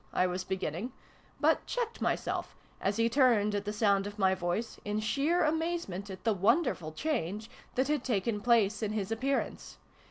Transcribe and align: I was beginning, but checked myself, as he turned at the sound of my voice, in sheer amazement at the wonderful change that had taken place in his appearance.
I 0.13 0.25
was 0.25 0.43
beginning, 0.43 0.93
but 1.39 1.63
checked 1.67 2.01
myself, 2.01 2.55
as 2.81 2.97
he 2.97 3.07
turned 3.07 3.53
at 3.53 3.65
the 3.65 3.71
sound 3.71 4.07
of 4.07 4.17
my 4.17 4.33
voice, 4.33 4.79
in 4.83 4.99
sheer 4.99 5.43
amazement 5.43 6.09
at 6.09 6.23
the 6.23 6.33
wonderful 6.33 6.91
change 6.91 7.51
that 7.75 7.87
had 7.87 8.03
taken 8.03 8.41
place 8.41 8.81
in 8.81 8.93
his 8.93 9.11
appearance. 9.11 9.77